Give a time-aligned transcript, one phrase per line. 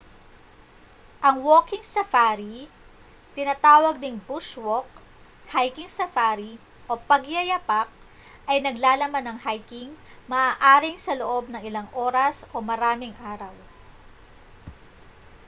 [1.27, 2.61] ang walking safari
[3.37, 4.89] tinatawag ding bush walk
[5.53, 6.51] hiking safari
[6.91, 7.85] o pagyayapak
[8.49, 9.89] ay naglalaman ng hiking
[10.31, 13.53] maaaring sa loob ng ilang oras o maraming araw